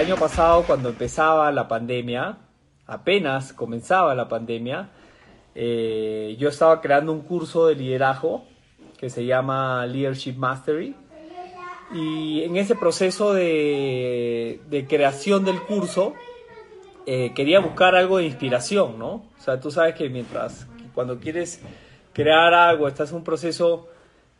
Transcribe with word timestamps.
año 0.00 0.16
pasado, 0.16 0.62
cuando 0.66 0.88
empezaba 0.88 1.52
la 1.52 1.68
pandemia, 1.68 2.38
apenas 2.86 3.52
comenzaba 3.52 4.14
la 4.14 4.28
pandemia, 4.28 4.88
eh, 5.54 6.36
yo 6.38 6.48
estaba 6.48 6.80
creando 6.80 7.12
un 7.12 7.20
curso 7.20 7.66
de 7.66 7.74
liderazgo 7.74 8.44
que 8.96 9.10
se 9.10 9.26
llama 9.26 9.84
Leadership 9.84 10.36
Mastery. 10.36 10.96
Y 11.92 12.42
en 12.44 12.56
ese 12.56 12.76
proceso 12.76 13.34
de, 13.34 14.86
creación 14.88 15.44
del 15.44 15.60
curso, 15.60 16.14
eh, 17.04 17.32
quería 17.34 17.60
buscar 17.60 17.94
algo 17.94 18.18
de 18.18 18.24
inspiración, 18.24 18.98
¿no? 18.98 19.26
O 19.38 19.40
sea, 19.42 19.60
tú 19.60 19.70
sabes 19.70 19.96
que 19.96 20.08
mientras, 20.08 20.66
cuando 20.94 21.18
quieres 21.18 21.60
crear 22.14 22.54
algo, 22.54 22.88
estás 22.88 23.10
en 23.10 23.16
un 23.16 23.24
proceso 23.24 23.88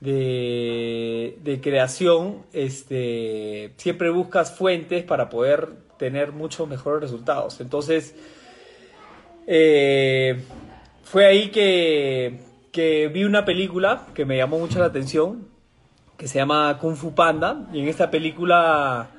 de, 0.00 1.38
de 1.42 1.60
creación, 1.60 2.42
este, 2.52 3.72
siempre 3.77 4.10
buscas 4.10 4.56
fuentes 4.56 5.04
para 5.04 5.28
poder 5.28 5.68
tener 5.98 6.32
muchos 6.32 6.66
mejores 6.68 7.02
resultados. 7.02 7.60
Entonces, 7.60 8.14
eh, 9.46 10.40
fue 11.04 11.26
ahí 11.26 11.50
que, 11.50 12.40
que 12.73 13.09
vi 13.09 13.24
una 13.24 13.45
película 13.45 14.06
que 14.14 14.24
me 14.24 14.36
llamó 14.36 14.59
mucho 14.59 14.78
la 14.78 14.86
atención, 14.86 15.48
que 16.16 16.28
se 16.28 16.38
llama 16.38 16.78
Kung 16.80 16.96
Fu 16.96 17.14
Panda, 17.14 17.68
y 17.73 17.80
en 17.80 17.88
esta 17.88 18.10
película, 18.10 19.10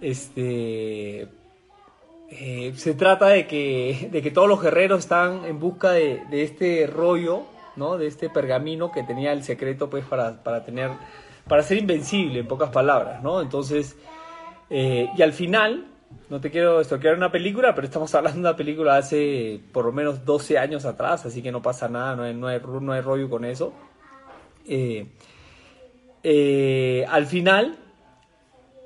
este 0.00 1.28
eh, 2.30 2.72
se 2.76 2.94
trata 2.94 3.28
de 3.28 3.46
que, 3.46 4.08
de 4.10 4.22
que 4.22 4.30
todos 4.30 4.48
los 4.48 4.60
guerreros 4.60 5.00
están 5.00 5.44
en 5.44 5.60
busca 5.60 5.92
de, 5.92 6.22
de, 6.30 6.42
este 6.42 6.86
rollo, 6.86 7.42
¿no? 7.76 7.98
De 7.98 8.06
este 8.06 8.30
pergamino 8.30 8.92
que 8.92 9.02
tenía 9.02 9.32
el 9.32 9.42
secreto, 9.42 9.90
pues, 9.90 10.04
para, 10.04 10.42
para 10.42 10.64
tener, 10.64 10.90
para 11.48 11.62
ser 11.62 11.78
invencible, 11.78 12.40
en 12.40 12.48
pocas 12.48 12.70
palabras, 12.70 13.22
¿no? 13.22 13.40
Entonces, 13.40 13.96
eh, 14.70 15.08
y 15.16 15.22
al 15.22 15.32
final, 15.32 15.86
no 16.30 16.40
te 16.40 16.50
quiero 16.50 16.80
estoquear 16.80 17.16
una 17.16 17.30
película, 17.30 17.74
pero 17.74 17.86
estamos 17.86 18.14
hablando 18.14 18.38
de 18.38 18.48
una 18.48 18.56
película 18.56 18.96
hace 18.96 19.60
por 19.72 19.84
lo 19.84 19.92
menos 19.92 20.24
12 20.24 20.58
años 20.58 20.84
atrás, 20.84 21.26
así 21.26 21.42
que 21.42 21.52
no 21.52 21.62
pasa 21.62 21.88
nada, 21.88 22.16
no 22.16 22.22
hay, 22.24 22.34
no 22.34 22.48
hay, 22.48 22.60
no 22.80 22.92
hay 22.92 23.00
rollo 23.00 23.28
con 23.28 23.44
eso. 23.44 23.72
Eh, 24.66 25.06
al 27.08 27.26
final, 27.26 27.78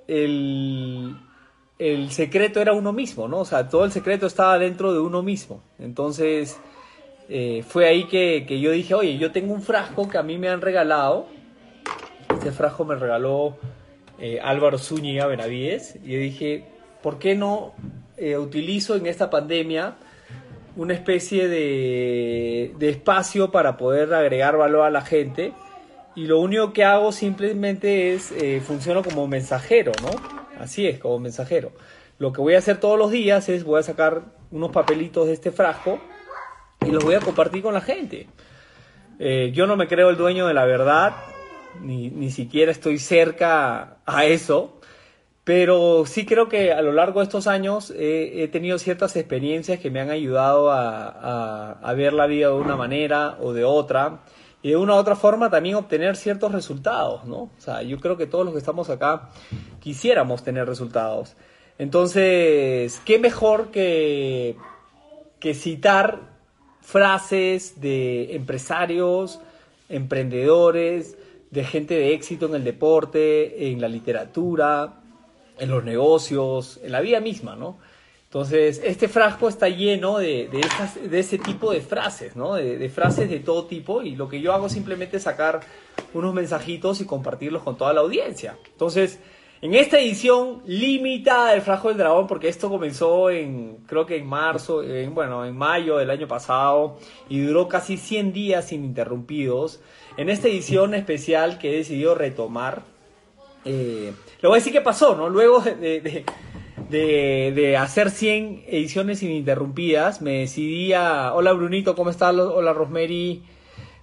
el, 0.09 1.17
el 1.79 2.11
secreto 2.11 2.61
era 2.61 2.73
uno 2.73 2.93
mismo, 2.93 3.29
¿no? 3.29 3.39
O 3.39 3.45
sea, 3.45 3.69
todo 3.69 3.85
el 3.85 3.93
secreto 3.93 4.27
estaba 4.27 4.59
dentro 4.59 4.93
de 4.93 4.99
uno 4.99 5.23
mismo. 5.23 5.63
Entonces, 5.79 6.59
eh, 7.29 7.63
fue 7.67 7.87
ahí 7.87 8.05
que, 8.05 8.45
que, 8.47 8.61
yo 8.61 8.71
dije, 8.71 8.95
oye, 8.95 9.19
yo 9.19 9.33
tengo 9.33 9.53
un 9.53 9.63
frasco 9.63 10.09
que 10.09 10.19
a 10.19 10.23
mí 10.23 10.39
me 10.39 10.49
han 10.49 10.61
regalado. 10.61 11.27
Este 12.33 12.53
frasco 12.53 12.85
me 12.85 12.95
regaló 12.95 13.57
eh, 14.19 14.41
Álvaro 14.43 14.79
Zúñiga 14.79 15.27
Benavides. 15.27 15.99
Y 16.05 16.13
yo 16.13 16.19
dije, 16.19 16.65
¿por 17.03 17.19
qué 17.19 17.35
no 17.35 17.75
eh, 18.17 18.37
utilizo 18.37 18.97
en 18.97 19.07
esta 19.07 19.31
pandemia 19.31 19.97
una 20.77 20.95
especie 20.95 21.49
de, 21.49 22.75
de 22.79 22.89
espacio 22.89 23.51
para 23.51 23.77
poder 23.77 24.15
agregar 24.15 24.57
valor 24.57 24.85
a 24.85 24.91
la 24.91 25.03
gente? 25.03 25.53
Y 26.19 26.27
lo 26.27 26.41
único 26.41 26.73
que 26.73 26.85
hago 26.85 27.13
simplemente 27.13 28.13
es, 28.13 28.33
eh, 28.33 28.61
funciono 28.61 29.05
como 29.05 29.29
mensajero, 29.29 29.93
¿no? 30.03 30.11
Así 30.61 30.85
es, 30.85 30.99
como 30.99 31.21
mensajero. 31.21 31.71
Lo 32.19 32.33
que 32.33 32.41
voy 32.41 32.55
a 32.55 32.59
hacer 32.59 32.81
todos 32.81 32.99
los 32.99 33.13
días 33.13 33.49
es 33.49 33.63
voy 33.63 33.79
a 33.79 33.85
sacar 33.85 34.23
unos 34.51 34.73
papelitos 34.73 35.29
de 35.29 35.35
este 35.35 35.53
frasco 35.53 36.01
y 36.87 36.91
los 36.91 37.05
voy 37.05 37.15
a 37.15 37.21
compartir 37.21 37.63
con 37.63 37.75
la 37.75 37.81
gente. 37.81 38.29
Eh, 39.19 39.51
yo 39.53 39.67
no 39.67 39.77
me 39.77 39.89
creo 39.89 40.11
el 40.11 40.17
dueño 40.17 40.47
de 40.47 40.55
la 40.55 40.65
verdad, 40.65 41.13
ni, 41.81 42.11
ni 42.11 42.31
siquiera 42.31 42.71
estoy 42.71 42.99
cerca 42.99 43.99
a 44.07 44.25
eso, 44.25 44.81
pero 45.45 46.05
sí 46.07 46.25
creo 46.27 46.49
que 46.49 46.73
a 46.73 46.83
lo 46.83 46.93
largo 46.93 47.21
de 47.21 47.25
estos 47.25 47.47
años 47.47 47.91
he, 47.91 48.43
he 48.43 48.49
tenido 48.49 48.79
ciertas 48.79 49.17
experiencias 49.17 49.81
que 49.81 49.91
me 49.91 50.01
han 50.01 50.11
ayudado 50.11 50.71
a, 50.71 51.09
a, 51.09 51.73
a 51.83 51.93
ver 51.95 52.13
la 52.13 52.27
vida 52.27 52.49
de 52.49 52.55
una 52.55 52.77
manera 52.77 53.39
o 53.41 53.53
de 53.53 53.65
otra 53.65 54.21
y 54.63 54.71
de 54.71 54.77
una 54.77 54.95
u 54.95 54.97
otra 54.97 55.17
forma 55.17 55.51
también 55.51 55.77
obtener 55.77 56.17
ciertos 56.17 56.53
resultados, 56.53 57.25
¿no? 57.25 57.37
O 57.37 57.51
sea, 57.59 57.83
yo 57.83 57.99
creo 57.99 58.17
que 58.17 58.27
todos 58.27 58.45
los 58.45 58.53
que 58.53 58.59
estamos 58.59 58.91
acá 58.91 59.31
quisiéramos 59.81 60.43
tener 60.43 60.67
resultados. 60.67 61.37
Entonces, 61.79 63.01
¿qué 63.05 63.19
mejor 63.19 63.71
que, 63.71 64.57
que 65.39 65.55
citar 65.55 66.38
frases 66.89 67.83
de 67.83 68.35
empresarios, 68.35 69.41
emprendedores, 69.91 71.19
de 71.51 71.63
gente 71.63 71.93
de 71.93 72.15
éxito 72.15 72.47
en 72.47 72.55
el 72.55 72.65
deporte, 72.65 73.71
en 73.71 73.79
la 73.79 73.89
literatura, 73.89 74.95
en 75.59 75.69
los 75.69 75.85
negocios, 75.85 76.81
en 76.83 76.93
la 76.93 77.03
vida 77.03 77.21
misma, 77.21 77.57
¿no? 77.57 77.77
Entonces, 78.25 78.81
este 78.83 79.07
frasco 79.07 79.51
está 79.51 79.69
lleno 79.69 80.17
de, 80.17 80.49
de, 80.49 81.09
de 81.11 81.19
ese 81.19 81.37
tipo 81.37 81.73
de 81.73 81.83
frases, 81.83 82.37
¿no? 82.37 82.55
De, 82.55 82.79
de, 82.79 82.89
frases 82.89 83.29
de 83.29 83.41
todo 83.41 83.67
tipo 83.67 84.01
y 84.01 84.17
lo 84.17 84.27
que 84.27 84.41
yo 84.41 84.55
hago 84.55 84.71
simplemente 84.71 85.19
es 85.19 85.25
sacar 85.25 85.61
unos 86.15 86.33
mensajitos 86.33 87.03
y 87.03 87.05
compartirlos 87.05 87.65
con 87.65 87.77
toda 87.77 87.93
la 87.93 88.01
audiencia. 88.01 88.57
Entonces, 88.73 89.19
en 89.61 89.75
esta 89.75 89.99
edición 89.99 90.63
limitada 90.67 91.53
del 91.53 91.63
Frasco 91.63 91.89
del 91.89 91.99
Dragón, 91.99 92.27
porque 92.27 92.49
esto 92.49 92.69
comenzó 92.69 93.31
en, 93.31 93.79
creo 93.87 94.07
que 94.07 94.17
en 94.17 94.27
marzo, 94.27 94.83
en, 94.83 95.15
bueno, 95.15 95.45
en 95.45 95.57
mayo 95.57 95.97
del 95.99 96.11
año 96.11 96.29
pasado 96.29 96.99
y 97.29 97.41
duró 97.41 97.69
casi 97.69 97.97
100 97.97 98.33
días 98.33 98.73
ininterrumpidos, 98.73 99.81
en 100.17 100.31
esta 100.31 100.49
edición 100.49 100.95
especial 100.95 101.59
que 101.59 101.71
he 101.73 101.77
decidido 101.79 102.15
retomar, 102.15 102.83
eh, 103.65 104.13
le 104.41 104.49
voy 104.49 104.57
a 104.57 104.61
decir 104.61 104.73
qué 104.73 104.81
pasó, 104.81 105.17
¿no? 105.17 105.29
Luego 105.29 105.61
de, 105.61 106.01
de 106.01 106.25
de, 106.89 107.53
de, 107.55 107.77
hacer 107.77 108.11
100 108.11 108.65
ediciones 108.67 109.23
ininterrumpidas, 109.23 110.23
me 110.23 110.41
decidí 110.41 110.93
a... 110.93 111.35
Hola 111.35 111.53
Brunito, 111.53 111.95
¿cómo 111.95 112.11
estás? 112.11 112.35
Hola 112.35 112.73
Rosemary. 112.73 113.43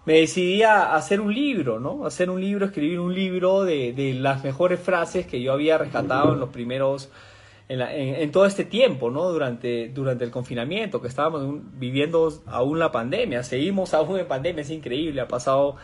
Me 0.06 0.20
decidí 0.20 0.62
a 0.64 0.96
hacer 0.96 1.20
un 1.20 1.34
libro, 1.34 1.80
¿no? 1.80 2.06
Hacer 2.06 2.30
un 2.30 2.40
libro, 2.40 2.66
escribir 2.68 3.00
un 3.00 3.14
libro 3.14 3.64
de, 3.64 3.92
de 3.94 4.14
las 4.14 4.44
mejores 4.44 4.80
frases 4.80 5.26
que 5.26 5.42
yo 5.42 5.52
había 5.52 5.78
rescatado 5.78 6.34
en 6.34 6.40
los 6.40 6.50
primeros... 6.50 7.10
En, 7.68 7.80
la, 7.80 7.96
en, 7.96 8.32
todo 8.32 8.46
este 8.46 8.64
tiempo, 8.64 9.10
¿no? 9.10 9.28
Durante, 9.32 9.90
durante 9.90 10.24
el 10.24 10.30
confinamiento, 10.30 11.02
que 11.02 11.08
estábamos 11.08 11.62
viviendo 11.80 12.32
aún 12.46 12.78
la 12.78 12.92
pandemia. 12.92 13.42
Seguimos 13.42 13.96
aún 13.96 14.20
en 14.20 14.28
pandemia, 14.28 14.62
es 14.62 14.70
increíble. 14.70 15.22
Ha 15.22 15.28
pasado 15.28 15.78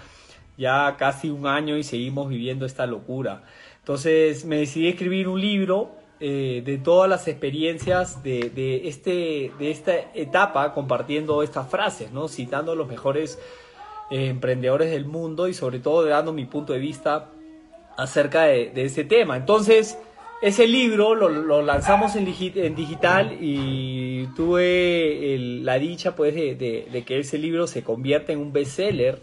ya 0.57 0.95
casi 0.97 1.31
un 1.31 1.47
año 1.47 1.75
y 1.77 1.83
seguimos 1.83 2.29
viviendo 2.29 2.67
esta 2.67 2.85
locura. 2.85 3.43
Entonces 3.79 4.45
me 4.45 4.57
decidí 4.57 4.87
a 4.87 4.89
escribir 4.91 5.27
un 5.27 5.41
libro 5.41 5.95
eh, 6.19 6.61
de 6.63 6.77
todas 6.77 7.09
las 7.09 7.27
experiencias 7.27 8.21
de, 8.21 8.51
de, 8.51 8.87
este, 8.87 9.51
de 9.57 9.71
esta 9.71 9.93
etapa 10.13 10.71
compartiendo 10.71 11.41
estas 11.41 11.67
frases, 11.67 12.11
¿no? 12.11 12.27
citando 12.27 12.75
los 12.75 12.87
mejores 12.87 13.39
emprendedores 14.11 14.91
del 14.91 15.05
mundo 15.05 15.47
y 15.47 15.53
sobre 15.53 15.79
todo 15.79 16.05
dando 16.05 16.33
mi 16.33 16.45
punto 16.45 16.73
de 16.73 16.79
vista 16.79 17.29
acerca 17.97 18.43
de, 18.43 18.71
ese 18.75 19.03
tema. 19.03 19.37
Entonces, 19.37 19.97
ese 20.41 20.67
libro 20.67 21.15
lo, 21.15 21.61
lanzamos 21.61 22.15
en, 22.15 22.25
digital 22.25 23.37
y 23.39 24.27
tuve 24.35 25.37
la 25.61 25.79
dicha 25.79 26.15
pues 26.15 26.35
de, 26.35 27.03
que 27.05 27.19
ese 27.19 27.37
libro 27.37 27.67
se 27.67 27.83
convierta 27.83 28.33
en 28.33 28.39
un 28.39 28.51
bestseller, 28.51 29.19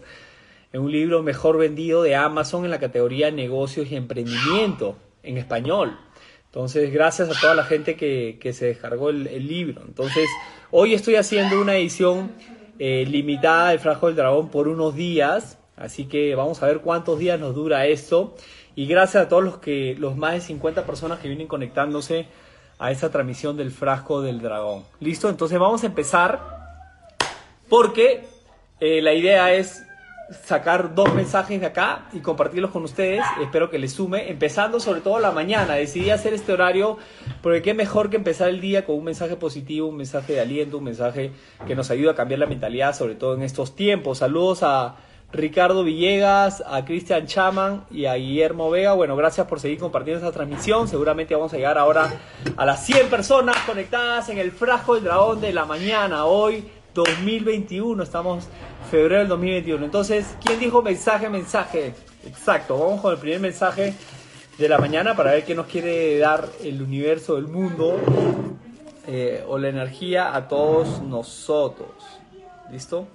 en 0.73 0.81
un 0.81 0.91
libro 0.91 1.21
mejor 1.23 1.57
vendido 1.57 2.03
de 2.03 2.15
Amazon 2.15 2.65
en 2.65 2.71
la 2.71 2.79
categoría 2.79 3.31
negocios 3.31 3.91
y 3.91 3.95
emprendimiento 3.95 4.97
en 5.23 5.37
español. 5.37 5.97
Entonces, 6.45 6.91
gracias 6.91 7.29
a 7.29 7.39
toda 7.39 7.53
la 7.53 7.63
gente 7.63 7.95
que, 7.95 8.39
que 8.41 8.53
se 8.53 8.65
descargó 8.65 9.09
el, 9.09 9.47
libro. 9.47 9.83
Entonces, 9.87 10.27
hoy 10.71 10.95
estoy 10.95 11.15
haciendo 11.15 11.61
una 11.61 11.75
edición 11.75 12.31
eh, 12.79 13.05
limitada 13.07 13.69
del 13.69 13.79
Frasco 13.79 14.07
del 14.07 14.15
Dragón 14.15 14.49
por 14.49 14.67
unos 14.67 14.95
días. 14.95 15.57
Así 15.75 16.05
que 16.05 16.33
vamos 16.35 16.63
a 16.63 16.67
ver 16.67 16.79
cuántos 16.79 17.19
días 17.19 17.39
nos 17.39 17.53
dura 17.53 17.85
esto. 17.85 18.35
Y 18.75 18.87
gracias 18.87 19.25
a 19.25 19.29
todos 19.29 19.43
los 19.43 19.57
que, 19.57 19.95
los 19.99 20.15
más 20.15 20.33
de 20.33 20.41
50 20.41 20.85
personas 20.85 21.19
que 21.19 21.27
vienen 21.27 21.47
conectándose 21.47 22.27
a 22.79 22.91
esta 22.91 23.09
transmisión 23.09 23.57
del 23.57 23.71
Frasco 23.71 24.21
del 24.21 24.41
Dragón. 24.41 24.85
¿Listo? 25.01 25.29
Entonces 25.29 25.59
vamos 25.59 25.83
a 25.83 25.87
empezar. 25.87 26.39
Porque 27.67 28.23
eh, 28.79 29.01
la 29.01 29.13
idea 29.13 29.53
es 29.53 29.83
sacar 30.31 30.93
dos 30.93 31.13
mensajes 31.13 31.59
de 31.59 31.67
acá 31.67 32.07
y 32.13 32.19
compartirlos 32.19 32.71
con 32.71 32.83
ustedes. 32.83 33.23
Espero 33.41 33.69
que 33.69 33.79
les 33.79 33.93
sume, 33.93 34.29
empezando 34.29 34.79
sobre 34.79 35.01
todo 35.01 35.19
la 35.19 35.31
mañana. 35.31 35.75
Decidí 35.75 36.09
hacer 36.09 36.33
este 36.33 36.53
horario 36.53 36.97
porque 37.41 37.61
qué 37.61 37.73
mejor 37.73 38.09
que 38.09 38.17
empezar 38.17 38.49
el 38.49 38.61
día 38.61 38.85
con 38.85 38.95
un 38.95 39.05
mensaje 39.05 39.35
positivo, 39.35 39.87
un 39.87 39.97
mensaje 39.97 40.33
de 40.33 40.41
aliento, 40.41 40.77
un 40.77 40.83
mensaje 40.83 41.31
que 41.65 41.75
nos 41.75 41.89
ayuda 41.91 42.11
a 42.11 42.15
cambiar 42.15 42.39
la 42.39 42.45
mentalidad, 42.45 42.95
sobre 42.95 43.15
todo 43.15 43.35
en 43.35 43.41
estos 43.41 43.75
tiempos. 43.75 44.19
Saludos 44.19 44.63
a 44.63 44.95
Ricardo 45.31 45.83
Villegas, 45.83 46.63
a 46.65 46.85
Cristian 46.85 47.27
Chaman 47.27 47.85
y 47.91 48.05
a 48.05 48.15
Guillermo 48.15 48.69
Vega. 48.69 48.93
Bueno, 48.93 49.15
gracias 49.15 49.47
por 49.47 49.59
seguir 49.59 49.77
compartiendo 49.79 50.25
esta 50.25 50.35
transmisión. 50.35 50.87
Seguramente 50.87 51.35
vamos 51.35 51.53
a 51.53 51.57
llegar 51.57 51.77
ahora 51.77 52.11
a 52.57 52.65
las 52.65 52.85
100 52.85 53.09
personas 53.09 53.55
conectadas 53.65 54.29
en 54.29 54.39
el 54.39 54.51
Frasco 54.51 54.95
del 54.95 55.03
Dragón 55.03 55.39
de 55.41 55.53
la 55.53 55.65
mañana. 55.65 56.25
Hoy 56.25 56.65
2021, 57.03 58.03
estamos 58.03 58.47
febrero 58.91 59.19
del 59.19 59.27
2021. 59.29 59.85
Entonces, 59.85 60.35
¿quién 60.43 60.59
dijo 60.59 60.81
mensaje, 60.81 61.29
mensaje? 61.29 61.93
Exacto, 62.25 62.77
vamos 62.77 63.01
con 63.01 63.13
el 63.13 63.19
primer 63.19 63.39
mensaje 63.39 63.93
de 64.57 64.69
la 64.69 64.77
mañana 64.77 65.15
para 65.15 65.31
ver 65.31 65.45
qué 65.45 65.55
nos 65.55 65.67
quiere 65.67 66.17
dar 66.17 66.49
el 66.61 66.81
universo, 66.81 67.37
el 67.37 67.47
mundo 67.47 67.97
eh, 69.07 69.43
o 69.47 69.57
la 69.57 69.69
energía 69.69 70.35
a 70.35 70.47
todos 70.49 71.01
nosotros. 71.01 71.89
¿Listo? 72.69 73.07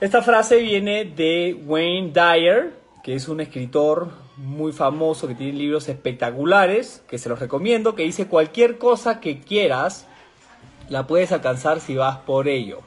Esta 0.00 0.22
frase 0.22 0.56
viene 0.56 1.04
de 1.04 1.62
Wayne 1.64 2.10
Dyer, 2.12 2.72
que 3.04 3.14
es 3.14 3.28
un 3.28 3.40
escritor 3.40 4.08
muy 4.36 4.72
famoso 4.72 5.28
que 5.28 5.34
tiene 5.34 5.52
libros 5.52 5.88
espectaculares, 5.88 7.04
que 7.08 7.18
se 7.18 7.28
los 7.28 7.38
recomiendo, 7.38 7.94
que 7.94 8.02
dice 8.02 8.26
cualquier 8.26 8.78
cosa 8.78 9.20
que 9.20 9.40
quieras, 9.40 10.06
la 10.90 11.06
puedes 11.06 11.32
alcanzar 11.32 11.80
si 11.80 11.94
vas 11.94 12.18
por 12.18 12.48
ello. 12.48 12.80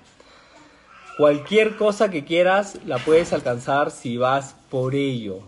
Cualquier 1.17 1.77
cosa 1.77 2.11
que 2.11 2.25
quieras, 2.25 2.77
la 2.85 2.99
puedes 2.99 3.33
alcanzar 3.33 3.89
si 3.89 4.17
vas 4.17 4.55
por 4.69 4.93
ello. 4.93 5.39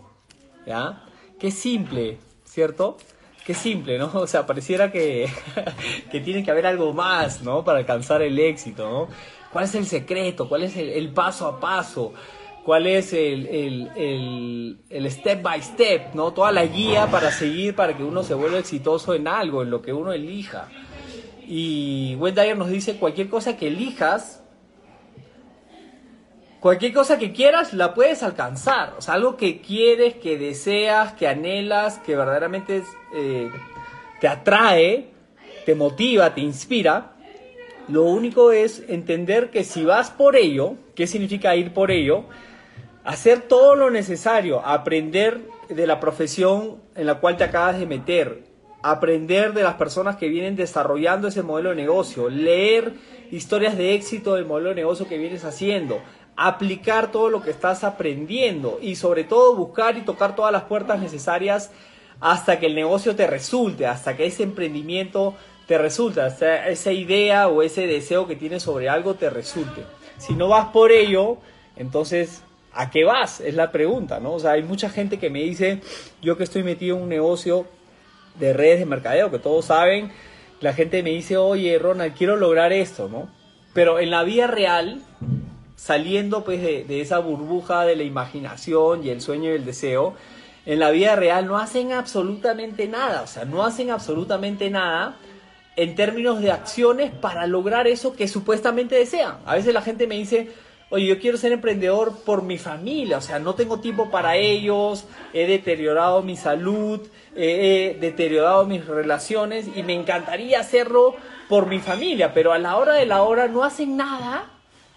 ¿Ya? 0.66 1.04
Qué 1.38 1.52
simple, 1.52 2.18
¿cierto? 2.44 2.96
Qué 3.44 3.54
simple, 3.54 3.98
¿no? 3.98 4.10
O 4.14 4.26
sea, 4.26 4.46
pareciera 4.46 4.90
que, 4.90 5.28
que 6.10 6.20
tiene 6.20 6.42
que 6.42 6.50
haber 6.50 6.66
algo 6.66 6.92
más, 6.92 7.42
¿no? 7.42 7.62
Para 7.62 7.78
alcanzar 7.78 8.22
el 8.22 8.38
éxito, 8.38 8.90
¿no? 8.90 9.08
¿Cuál 9.52 9.66
es 9.66 9.74
el 9.74 9.86
secreto? 9.86 10.48
¿Cuál 10.48 10.64
es 10.64 10.76
el 10.76 11.10
paso 11.10 11.46
a 11.46 11.60
paso? 11.60 12.12
cuál 12.66 12.88
es 12.88 13.12
el, 13.12 13.46
el, 14.90 15.10
step 15.12 15.40
by 15.40 15.62
step, 15.62 16.14
¿no? 16.14 16.32
Toda 16.32 16.50
la 16.50 16.66
guía 16.66 17.06
para 17.06 17.30
seguir 17.30 17.76
para 17.76 17.96
que 17.96 18.02
uno 18.02 18.24
se 18.24 18.34
vuelva 18.34 18.58
exitoso 18.58 19.14
en 19.14 19.28
algo, 19.28 19.62
en 19.62 19.70
lo 19.70 19.80
que 19.80 19.92
uno 19.92 20.12
elija. 20.12 20.68
Y 21.46 22.16
Dyer 22.16 22.56
nos 22.56 22.68
dice, 22.68 22.96
cualquier 22.96 23.28
cosa 23.28 23.56
que 23.56 23.68
elijas, 23.68 24.42
cualquier 26.60 26.92
cosa 26.92 27.18
que 27.18 27.32
quieras, 27.32 27.72
la 27.72 27.94
puedes 27.94 28.22
alcanzar. 28.22 28.94
O 28.98 29.00
sea, 29.00 29.14
algo 29.14 29.36
que 29.36 29.60
quieres, 29.60 30.14
que 30.14 30.38
deseas, 30.38 31.12
que 31.12 31.28
anhelas, 31.28 31.98
que 31.98 32.16
verdaderamente 32.16 32.82
eh, 33.14 33.50
te 34.20 34.28
atrae, 34.28 35.10
te 35.64 35.74
motiva, 35.74 36.34
te 36.34 36.40
inspira. 36.40 37.12
Lo 37.88 38.02
único 38.02 38.50
es 38.50 38.82
entender 38.88 39.50
que 39.50 39.62
si 39.62 39.84
vas 39.84 40.10
por 40.10 40.34
ello, 40.34 40.74
¿qué 40.96 41.06
significa 41.06 41.54
ir 41.54 41.72
por 41.72 41.90
ello? 41.90 42.24
hacer 43.06 43.42
todo 43.42 43.76
lo 43.76 43.88
necesario, 43.88 44.60
aprender 44.66 45.40
de 45.68 45.86
la 45.86 46.00
profesión 46.00 46.82
en 46.96 47.06
la 47.06 47.20
cual 47.20 47.36
te 47.36 47.44
acabas 47.44 47.78
de 47.78 47.86
meter, 47.86 48.42
aprender 48.90 49.52
de 49.52 49.64
las 49.64 49.74
personas 49.74 50.16
que 50.16 50.28
vienen 50.28 50.54
desarrollando 50.54 51.26
ese 51.26 51.42
modelo 51.42 51.70
de 51.70 51.76
negocio, 51.76 52.28
leer 52.28 52.92
historias 53.32 53.76
de 53.76 53.94
éxito 53.94 54.34
del 54.34 54.44
modelo 54.44 54.68
de 54.68 54.76
negocio 54.76 55.08
que 55.08 55.18
vienes 55.18 55.44
haciendo, 55.44 56.00
aplicar 56.36 57.10
todo 57.10 57.28
lo 57.28 57.42
que 57.42 57.50
estás 57.50 57.82
aprendiendo 57.82 58.78
y 58.80 58.94
sobre 58.94 59.24
todo 59.24 59.56
buscar 59.56 59.98
y 59.98 60.02
tocar 60.02 60.36
todas 60.36 60.52
las 60.52 60.64
puertas 60.64 61.00
necesarias 61.00 61.72
hasta 62.20 62.60
que 62.60 62.66
el 62.66 62.76
negocio 62.76 63.16
te 63.16 63.26
resulte, 63.26 63.86
hasta 63.86 64.16
que 64.16 64.26
ese 64.26 64.44
emprendimiento 64.44 65.34
te 65.66 65.78
resulte, 65.78 66.20
hasta 66.20 66.68
esa 66.68 66.92
idea 66.92 67.48
o 67.48 67.62
ese 67.62 67.88
deseo 67.88 68.28
que 68.28 68.36
tienes 68.36 68.62
sobre 68.62 68.88
algo 68.88 69.14
te 69.14 69.30
resulte. 69.30 69.82
Si 70.18 70.34
no 70.34 70.46
vas 70.46 70.66
por 70.66 70.92
ello, 70.92 71.38
entonces 71.76 72.42
¿A 72.78 72.90
qué 72.90 73.04
vas? 73.04 73.40
Es 73.40 73.54
la 73.54 73.72
pregunta, 73.72 74.20
¿no? 74.20 74.34
O 74.34 74.38
sea, 74.38 74.50
hay 74.50 74.62
mucha 74.62 74.90
gente 74.90 75.18
que 75.18 75.30
me 75.30 75.42
dice, 75.42 75.80
yo 76.20 76.36
que 76.36 76.44
estoy 76.44 76.62
metido 76.62 76.98
en 76.98 77.04
un 77.04 77.08
negocio 77.08 77.64
de 78.38 78.52
redes 78.52 78.80
de 78.80 78.86
mercadeo, 78.86 79.30
que 79.30 79.38
todos 79.38 79.66
saben, 79.66 80.12
la 80.60 80.72
gente 80.72 81.02
me 81.02 81.10
dice, 81.10 81.36
oye, 81.36 81.78
Ronald, 81.78 82.14
quiero 82.16 82.36
lograr 82.36 82.72
esto, 82.72 83.08
¿no? 83.08 83.28
Pero 83.72 83.98
en 83.98 84.10
la 84.10 84.22
vida 84.22 84.46
real, 84.46 85.02
saliendo 85.76 86.44
pues 86.44 86.62
de, 86.62 86.84
de 86.84 87.00
esa 87.00 87.18
burbuja 87.18 87.84
de 87.84 87.96
la 87.96 88.02
imaginación 88.02 89.04
y 89.04 89.10
el 89.10 89.20
sueño 89.20 89.50
y 89.50 89.54
el 89.54 89.64
deseo, 89.64 90.14
en 90.64 90.80
la 90.80 90.90
vida 90.90 91.14
real 91.14 91.46
no 91.46 91.58
hacen 91.58 91.92
absolutamente 91.92 92.88
nada, 92.88 93.22
o 93.22 93.26
sea, 93.26 93.44
no 93.44 93.64
hacen 93.64 93.90
absolutamente 93.90 94.68
nada 94.70 95.16
en 95.76 95.94
términos 95.94 96.40
de 96.40 96.50
acciones 96.50 97.12
para 97.12 97.46
lograr 97.46 97.86
eso 97.86 98.16
que 98.16 98.26
supuestamente 98.26 98.96
desean. 98.96 99.36
A 99.44 99.54
veces 99.54 99.74
la 99.74 99.82
gente 99.82 100.06
me 100.06 100.16
dice, 100.16 100.50
oye, 100.90 101.06
yo 101.06 101.18
quiero 101.18 101.36
ser 101.36 101.52
emprendedor 101.52 102.18
por 102.24 102.42
mi 102.42 102.58
familia, 102.58 103.18
o 103.18 103.20
sea, 103.20 103.38
no 103.38 103.54
tengo 103.54 103.80
tiempo 103.80 104.10
para 104.10 104.36
ellos, 104.36 105.04
he 105.32 105.46
deteriorado 105.46 106.22
mi 106.22 106.36
salud, 106.36 107.00
he 107.34 107.96
deteriorado 108.00 108.66
mis 108.66 108.86
relaciones 108.86 109.68
y 109.74 109.82
me 109.82 109.94
encantaría 109.94 110.60
hacerlo 110.60 111.16
por 111.48 111.66
mi 111.66 111.80
familia, 111.80 112.32
pero 112.32 112.52
a 112.52 112.58
la 112.58 112.76
hora 112.76 112.94
de 112.94 113.06
la 113.06 113.22
hora 113.22 113.48
no 113.48 113.64
hacen 113.64 113.96
nada, 113.96 114.50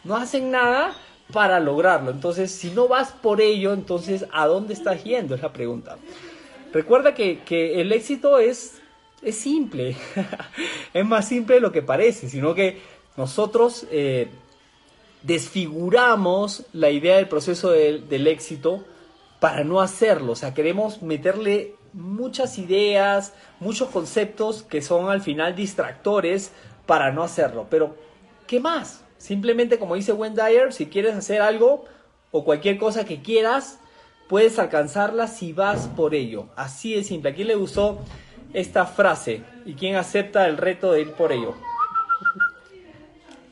no 0.04 0.16
hacen 0.16 0.52
nada 0.52 0.94
para 1.32 1.60
lograrlo. 1.60 2.12
Entonces, 2.12 2.52
si 2.52 2.72
no 2.72 2.88
vas 2.88 3.12
por 3.12 3.42
ello, 3.42 3.74
entonces, 3.74 4.26
¿a 4.32 4.48
dónde 4.48 4.74
estás 4.74 5.04
yendo? 5.04 5.36
Es 5.36 5.42
la 5.42 5.54
pregunta. 5.54 5.98
Recuerda 6.72 7.14
que, 7.14 7.42
el 7.82 7.92
éxito 7.92 8.38
es, 8.38 8.80
es 9.22 9.36
simple, 9.36 9.96
es 10.94 11.06
más 11.06 11.28
simple 11.28 11.56
de 11.56 11.62
lo 11.62 11.72
que 11.72 11.82
parece, 11.82 12.30
sino 12.30 12.54
que 12.54 12.80
nosotros... 13.18 13.88
Eh, 13.92 14.28
desfiguramos 15.24 16.66
la 16.74 16.90
idea 16.90 17.18
del 17.18 17.28
proceso 17.28 17.72
del 17.72 18.28
éxito 18.28 18.84
para 19.40 19.64
no 19.64 19.82
hacerlo. 19.82 20.34
O 20.34 20.36
sea, 20.36 20.54
queremos 20.54 21.02
meterle 21.02 21.76
muchas 21.94 22.58
ideas, 22.58 23.34
muchos 23.60 23.90
conceptos 23.90 24.64
que 24.64 24.82
son 24.82 25.10
al 25.10 25.22
final 25.22 25.56
distractores 25.56 26.52
para 26.86 27.12
no 27.12 27.24
hacerlo. 27.24 27.68
Pero, 27.70 27.96
¿qué 28.48 28.60
más? 28.60 29.04
Simplemente 29.18 29.80
como 29.80 29.96
dice 29.96 30.14
Dyer, 30.14 30.72
si 30.72 30.86
quieres 30.86 31.16
hacer 31.16 31.42
algo 31.42 31.86
o 32.32 32.46
cualquier 32.46 32.78
cosa 32.78 33.06
que 33.06 33.22
quieras, 33.22 33.80
puedes 34.28 34.60
alcanzarla 34.60 35.28
si 35.28 35.54
vas 35.54 35.88
por 35.88 36.16
ello. 36.16 36.46
Así 36.56 36.96
de 36.96 37.04
simple. 37.04 37.32
¿A 37.32 37.36
quién 37.36 37.48
le 37.48 37.56
gustó 37.56 38.00
esta 38.54 38.86
frase? 38.86 39.44
¿Y 39.66 39.74
quién 39.74 39.96
acepta 39.96 40.48
el 40.48 40.58
reto 40.58 40.92
de 40.92 41.02
ir 41.02 41.14
por 41.14 41.32
ello? 41.32 41.56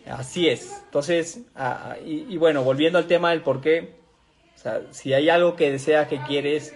Así 0.09 0.48
es. 0.48 0.81
Entonces, 0.86 1.42
y, 2.06 2.38
bueno, 2.38 2.63
volviendo 2.63 2.98
al 2.98 3.07
tema 3.07 3.31
del 3.31 3.42
por 3.42 3.62
qué, 3.62 3.95
o 4.56 4.59
sea, 4.59 4.81
si 4.92 5.13
hay 5.13 5.30
algo 5.30 5.56
que 5.56 5.71
deseas, 5.71 6.07
que 6.07 6.19
quieres, 6.21 6.75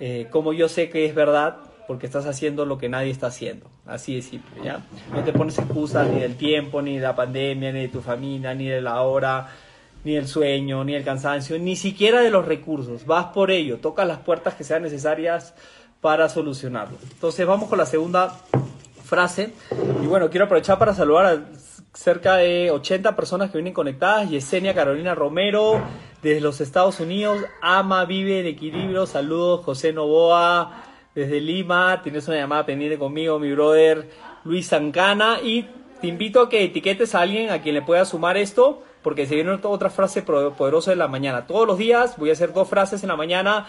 eh, 0.00 0.26
como 0.30 0.52
yo 0.52 0.68
sé 0.68 0.90
que 0.90 1.06
es 1.06 1.14
verdad, 1.14 1.58
porque 1.86 2.06
estás 2.06 2.26
haciendo 2.26 2.66
lo 2.66 2.78
que 2.78 2.88
nadie 2.88 3.10
está 3.10 3.28
haciendo. 3.28 3.66
Así 3.86 4.16
de 4.16 4.22
simple, 4.22 4.64
¿ya? 4.64 4.84
No 5.12 5.22
te 5.22 5.32
pones 5.32 5.58
excusas 5.58 6.08
ni 6.08 6.20
del 6.20 6.36
tiempo, 6.36 6.82
ni 6.82 6.96
de 6.96 7.02
la 7.02 7.14
pandemia, 7.14 7.72
ni 7.72 7.82
de 7.82 7.88
tu 7.88 8.00
familia, 8.00 8.54
ni 8.54 8.66
de 8.66 8.80
la 8.80 9.02
hora, 9.02 9.48
ni 10.02 10.14
del 10.14 10.26
sueño, 10.26 10.82
ni 10.84 10.94
del 10.94 11.04
cansancio, 11.04 11.58
ni 11.58 11.76
siquiera 11.76 12.20
de 12.20 12.30
los 12.30 12.44
recursos. 12.44 13.06
Vas 13.06 13.26
por 13.26 13.52
ello, 13.52 13.78
tocas 13.78 14.06
las 14.08 14.18
puertas 14.18 14.54
que 14.54 14.64
sean 14.64 14.82
necesarias 14.82 15.54
para 16.00 16.28
solucionarlo. 16.28 16.98
Entonces, 17.12 17.46
vamos 17.46 17.68
con 17.68 17.78
la 17.78 17.86
segunda 17.86 18.36
frase. 19.04 19.52
Y 20.02 20.06
bueno, 20.06 20.28
quiero 20.28 20.46
aprovechar 20.46 20.78
para 20.78 20.94
saludar 20.94 21.26
a 21.26 21.42
cerca 21.96 22.36
de 22.36 22.70
80 22.70 23.16
personas 23.16 23.50
que 23.50 23.58
vienen 23.58 23.72
conectadas. 23.72 24.28
Yesenia 24.28 24.74
Carolina 24.74 25.14
Romero, 25.14 25.80
desde 26.22 26.40
los 26.40 26.60
Estados 26.60 27.00
Unidos. 27.00 27.40
Ama, 27.62 28.04
vive 28.04 28.40
en 28.40 28.46
equilibrio. 28.46 29.06
Saludos, 29.06 29.64
José 29.64 29.92
Novoa, 29.92 30.84
desde 31.14 31.40
Lima. 31.40 32.02
Tienes 32.02 32.28
una 32.28 32.36
llamada 32.36 32.66
pendiente 32.66 32.98
conmigo, 32.98 33.38
mi 33.38 33.52
brother 33.52 34.10
Luis 34.44 34.68
Zancana. 34.68 35.40
Y 35.42 35.66
te 36.00 36.06
invito 36.06 36.42
a 36.42 36.48
que 36.48 36.64
etiquetes 36.64 37.14
a 37.14 37.22
alguien 37.22 37.50
a 37.50 37.62
quien 37.62 37.74
le 37.74 37.82
pueda 37.82 38.04
sumar 38.04 38.36
esto, 38.36 38.82
porque 39.02 39.26
se 39.26 39.34
viene 39.34 39.58
otra 39.62 39.88
frase 39.88 40.22
poderosa 40.22 40.90
de 40.90 40.96
la 40.96 41.08
mañana. 41.08 41.46
Todos 41.46 41.66
los 41.66 41.78
días 41.78 42.16
voy 42.18 42.28
a 42.28 42.34
hacer 42.34 42.52
dos 42.52 42.68
frases 42.68 43.02
en 43.02 43.08
la 43.08 43.16
mañana 43.16 43.66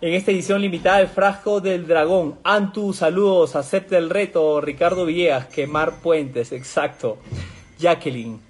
en 0.00 0.14
esta 0.14 0.30
edición 0.30 0.60
limitada 0.60 0.98
del 0.98 1.08
Frasco 1.08 1.60
del 1.60 1.86
Dragón. 1.86 2.38
Antu, 2.42 2.92
saludos, 2.92 3.54
acepta 3.54 3.98
el 3.98 4.10
reto. 4.10 4.60
Ricardo 4.60 5.06
Villegas, 5.06 5.46
quemar 5.46 6.00
puentes, 6.00 6.52
exacto. 6.52 7.18
Jacqueline, 7.82 8.40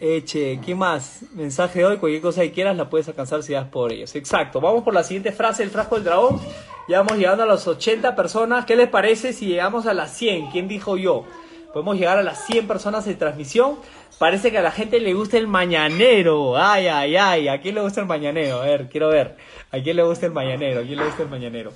Eche, 0.00 0.60
¿qué 0.64 0.74
más? 0.74 1.24
Mensaje 1.34 1.80
de 1.80 1.86
hoy, 1.86 1.96
cualquier 1.98 2.22
cosa 2.22 2.42
que 2.42 2.52
quieras 2.52 2.76
la 2.76 2.88
puedes 2.88 3.08
alcanzar 3.08 3.42
si 3.42 3.52
das 3.52 3.66
por 3.66 3.92
ellos. 3.92 4.14
Exacto, 4.14 4.60
vamos 4.60 4.84
por 4.84 4.94
la 4.94 5.02
siguiente 5.02 5.32
frase 5.32 5.62
del 5.62 5.70
Frasco 5.70 5.96
del 5.96 6.04
Dragón. 6.04 6.40
Ya 6.88 7.02
vamos 7.02 7.18
llegando 7.18 7.42
a 7.42 7.46
las 7.46 7.66
80 7.66 8.16
personas. 8.16 8.64
¿Qué 8.64 8.76
les 8.76 8.88
parece 8.88 9.32
si 9.32 9.46
llegamos 9.46 9.86
a 9.86 9.92
las 9.92 10.16
100? 10.16 10.50
¿Quién 10.52 10.68
dijo 10.68 10.96
yo? 10.96 11.24
Podemos 11.72 11.98
llegar 11.98 12.16
a 12.16 12.22
las 12.22 12.46
100 12.46 12.66
personas 12.66 13.04
de 13.04 13.14
transmisión. 13.14 13.76
Parece 14.18 14.50
que 14.50 14.58
a 14.58 14.62
la 14.62 14.70
gente 14.70 15.00
le 15.00 15.14
gusta 15.14 15.36
el 15.36 15.46
mañanero. 15.46 16.56
Ay, 16.56 16.86
ay, 16.86 17.16
ay. 17.16 17.48
¿A 17.48 17.60
quién 17.60 17.74
le 17.74 17.80
gusta 17.82 18.00
el 18.00 18.06
mañanero? 18.06 18.62
A 18.62 18.66
ver, 18.66 18.88
quiero 18.88 19.08
ver. 19.08 19.36
¿A 19.70 19.78
quién 19.80 19.96
le 19.96 20.02
gusta 20.02 20.26
el 20.26 20.32
mañanero? 20.32 20.80
¿A 20.80 20.82
quién 20.84 20.98
le 20.98 21.04
gusta 21.04 21.22
el 21.24 21.28
mañanero? 21.28 21.72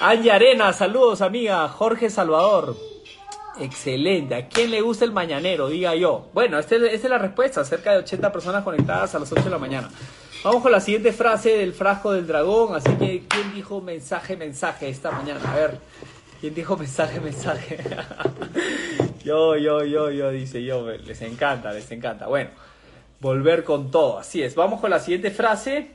Angie 0.00 0.32
Arena, 0.32 0.72
saludos 0.72 1.22
amiga. 1.22 1.66
Jorge 1.68 2.10
Salvador. 2.10 2.93
Excelente. 3.58 4.34
¿A 4.34 4.48
quién 4.48 4.70
le 4.70 4.80
gusta 4.80 5.04
el 5.04 5.12
mañanero? 5.12 5.68
Diga 5.68 5.94
yo. 5.94 6.28
Bueno, 6.34 6.58
esta 6.58 6.76
es 6.76 7.04
la 7.04 7.18
respuesta. 7.18 7.64
Cerca 7.64 7.92
de 7.92 7.98
80 7.98 8.32
personas 8.32 8.64
conectadas 8.64 9.14
a 9.14 9.18
las 9.18 9.30
8 9.30 9.44
de 9.44 9.50
la 9.50 9.58
mañana. 9.58 9.90
Vamos 10.42 10.62
con 10.62 10.72
la 10.72 10.80
siguiente 10.80 11.12
frase 11.12 11.56
del 11.56 11.72
frasco 11.72 12.12
del 12.12 12.26
dragón. 12.26 12.74
Así 12.74 12.90
que, 12.96 13.24
¿quién 13.28 13.54
dijo 13.54 13.80
mensaje, 13.80 14.36
mensaje 14.36 14.88
esta 14.88 15.10
mañana? 15.10 15.40
A 15.50 15.54
ver, 15.54 15.78
¿quién 16.40 16.54
dijo 16.54 16.76
mensaje, 16.76 17.20
mensaje? 17.20 17.78
yo, 19.24 19.56
yo, 19.56 19.84
yo, 19.84 20.10
yo, 20.10 20.30
dice 20.30 20.62
yo. 20.64 20.90
Les 20.90 21.22
encanta, 21.22 21.72
les 21.72 21.90
encanta. 21.92 22.26
Bueno, 22.26 22.50
volver 23.20 23.62
con 23.62 23.90
todo. 23.90 24.18
Así 24.18 24.42
es. 24.42 24.54
Vamos 24.54 24.80
con 24.80 24.90
la 24.90 24.98
siguiente 24.98 25.30
frase. 25.30 25.92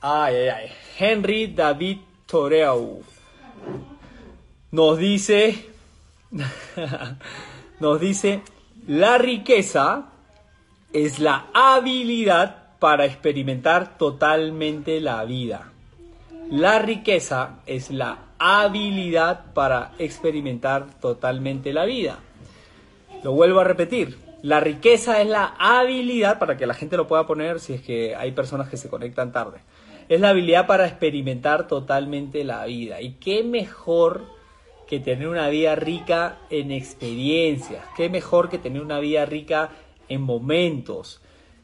Ay, 0.00 0.34
ay, 0.34 0.48
ay. 0.48 0.72
Henry 0.98 1.48
David 1.48 1.98
Toreu 2.26 3.02
nos 4.76 4.98
dice, 4.98 5.64
nos 7.80 7.98
dice, 7.98 8.42
la 8.86 9.16
riqueza 9.16 10.10
es 10.92 11.18
la 11.18 11.46
habilidad 11.54 12.74
para 12.78 13.06
experimentar 13.06 13.96
totalmente 13.96 15.00
la 15.00 15.24
vida. 15.24 15.72
La 16.50 16.78
riqueza 16.78 17.60
es 17.64 17.90
la 17.90 18.18
habilidad 18.38 19.46
para 19.54 19.92
experimentar 19.98 21.00
totalmente 21.00 21.72
la 21.72 21.86
vida. 21.86 22.18
Lo 23.24 23.32
vuelvo 23.32 23.60
a 23.60 23.64
repetir. 23.64 24.18
La 24.42 24.60
riqueza 24.60 25.22
es 25.22 25.26
la 25.26 25.54
habilidad, 25.58 26.38
para 26.38 26.58
que 26.58 26.66
la 26.66 26.74
gente 26.74 26.98
lo 26.98 27.08
pueda 27.08 27.26
poner 27.26 27.60
si 27.60 27.72
es 27.72 27.80
que 27.80 28.14
hay 28.14 28.32
personas 28.32 28.68
que 28.68 28.76
se 28.76 28.90
conectan 28.90 29.32
tarde. 29.32 29.60
Es 30.10 30.20
la 30.20 30.28
habilidad 30.28 30.66
para 30.66 30.86
experimentar 30.86 31.66
totalmente 31.66 32.44
la 32.44 32.66
vida. 32.66 33.00
Y 33.00 33.12
qué 33.12 33.42
mejor 33.42 34.35
que 34.86 35.00
tener 35.00 35.28
una 35.28 35.48
vida 35.48 35.74
rica 35.74 36.38
en 36.50 36.70
experiencias. 36.70 37.84
Qué 37.96 38.08
mejor 38.08 38.48
que 38.48 38.58
tener 38.58 38.82
una 38.82 39.00
vida 39.00 39.24
rica 39.26 39.70
en 40.08 40.22
momentos, 40.22 41.20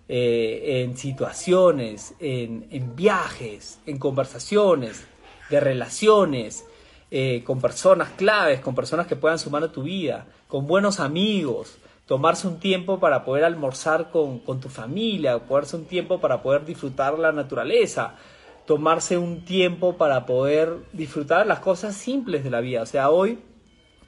eh, 0.08 0.82
en 0.82 0.96
situaciones, 0.96 2.14
en, 2.18 2.96
viajes, 2.96 3.78
en 3.86 3.98
conversaciones, 3.98 5.06
de 5.48 5.60
relaciones, 5.60 6.64
eh, 7.10 7.42
con 7.44 7.60
personas 7.60 8.10
claves, 8.10 8.60
con 8.60 8.74
personas 8.74 9.06
que 9.06 9.16
puedan 9.16 9.38
sumar 9.38 9.62
a 9.62 9.72
tu 9.72 9.84
vida, 9.84 10.26
con 10.48 10.66
buenos 10.66 10.98
amigos, 10.98 11.76
tomarse 12.06 12.48
un 12.48 12.58
tiempo 12.58 12.98
para 12.98 13.24
poder 13.24 13.44
almorzar 13.44 14.10
con, 14.10 14.40
con 14.40 14.60
tu 14.60 14.68
familia, 14.68 15.38
tomarse 15.38 15.76
un 15.76 15.84
tiempo 15.84 16.20
para 16.20 16.42
poder 16.42 16.64
disfrutar 16.64 17.18
la 17.18 17.30
naturaleza, 17.30 18.16
tomarse 18.66 19.18
un 19.18 19.44
tiempo 19.44 19.96
para 19.96 20.26
poder 20.26 20.78
disfrutar 20.92 21.46
las 21.46 21.60
cosas 21.60 21.96
simples 21.96 22.44
de 22.44 22.50
la 22.50 22.60
vida. 22.60 22.82
O 22.82 22.86
sea, 22.86 23.10
hoy 23.10 23.38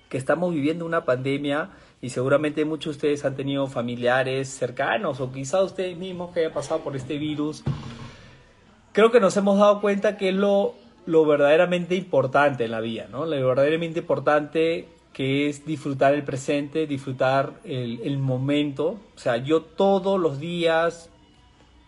que 0.09 0.19
estamos 0.19 0.55
viviendo 0.55 0.87
una 0.87 1.05
pandemia 1.05 1.71
y 2.01 2.11
seguramente 2.11 2.65
muchos 2.65 2.85
de 2.85 2.97
ustedes 3.09 3.25
han 3.25 3.35
tenido 3.35 3.67
familiares 3.67 4.49
cercanos 4.49 5.21
o 5.21 5.33
quizá 5.33 5.63
ustedes 5.63 5.97
mismos 5.97 6.33
que 6.33 6.41
hayan 6.41 6.53
pasado 6.53 6.81
por 6.81 6.95
este 6.95 7.19
virus, 7.19 7.65
creo 8.93 9.11
que 9.11 9.21
nos 9.21 9.37
hemos 9.37 9.59
dado 9.59 9.81
cuenta 9.81 10.17
que 10.17 10.29
es 10.29 10.35
lo, 10.35 10.75
lo 11.07 11.27
verdaderamente 11.27 11.97
importante 11.97 12.65
en 12.65 12.71
la 12.71 12.81
vida, 12.81 13.09
¿no? 13.11 13.25
Lo 13.25 13.47
verdaderamente 13.47 14.01
importante 14.01 14.89
que 15.13 15.49
es 15.49 15.65
disfrutar 15.65 16.15
el 16.15 16.25
presente, 16.25 16.87
disfrutar 16.87 17.55
el, 17.65 18.01
el 18.03 18.19
momento. 18.19 18.99
O 19.17 19.19
sea, 19.19 19.37
yo 19.39 19.63
todos 19.63 20.21
los 20.21 20.39
días, 20.39 21.11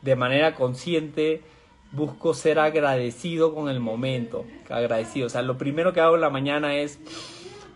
de 0.03 0.17
manera 0.17 0.55
consciente, 0.55 1.43
busco 1.93 2.35
ser 2.35 2.59
agradecido 2.59 3.55
con 3.55 3.69
el 3.69 3.81
momento, 3.81 4.45
agradecido. 4.69 5.27
O 5.27 5.31
sea, 5.31 5.43
lo 5.43 5.57
primero 5.59 5.93
que 5.93 6.01
hago 6.01 6.15
en 6.15 6.21
la 6.21 6.31
mañana 6.31 6.77
es 6.77 6.99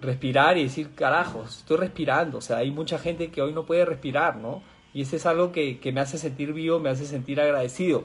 respirar 0.00 0.58
y 0.58 0.64
decir, 0.64 0.90
carajos, 0.94 1.58
estoy 1.58 1.78
respirando. 1.78 2.38
O 2.38 2.40
sea, 2.40 2.58
hay 2.58 2.70
mucha 2.70 2.98
gente 2.98 3.30
que 3.30 3.42
hoy 3.42 3.52
no 3.52 3.66
puede 3.66 3.84
respirar, 3.84 4.36
¿no? 4.36 4.62
Y 4.92 5.02
eso 5.02 5.16
es 5.16 5.26
algo 5.26 5.52
que, 5.52 5.78
me 5.92 6.00
hace 6.00 6.18
sentir 6.18 6.52
vivo, 6.52 6.80
me 6.80 6.90
hace 6.90 7.06
sentir 7.06 7.40
agradecido. 7.40 8.04